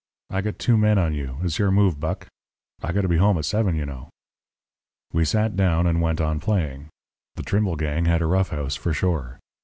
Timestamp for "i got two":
0.31-0.77